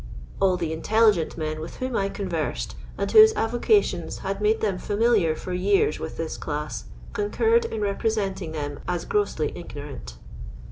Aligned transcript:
All 0.39 0.57
the 0.57 0.73
intelligent 0.73 1.37
men 1.37 1.59
with 1.59 1.75
whom 1.75 1.95
I 1.95 2.09
conversed, 2.09 2.75
and 2.97 3.11
whose 3.11 3.33
avocations 3.35 4.17
had 4.25 4.41
made 4.41 4.59
them 4.59 4.79
familiar 4.79 5.35
for 5.35 5.53
yean 5.53 5.91
vrith 5.91 6.17
this 6.17 6.37
class, 6.37 6.85
concurred 7.13 7.65
in 7.65 7.81
representing 7.81 8.51
them 8.51 8.79
as 8.87 9.05
grossly 9.05 9.55
ignorant. 9.55 10.17